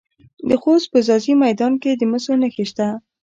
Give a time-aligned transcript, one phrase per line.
[0.47, 2.87] د خوست په ځاځي میدان کې د مسو نښې شته.